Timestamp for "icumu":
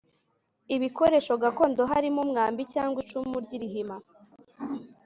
3.03-3.35